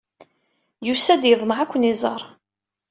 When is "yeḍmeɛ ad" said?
1.27-1.69